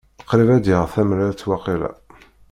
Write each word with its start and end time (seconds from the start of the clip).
Qrib 0.29 0.49
ad 0.55 0.61
d-yaɣ 0.63 0.85
tamrart 0.93 1.41
waqila. 1.47 1.91